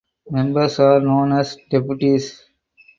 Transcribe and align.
Members 0.31 0.79
are 0.79 0.99
known 0.99 1.31
as 1.33 1.57
deputies. 1.69 2.43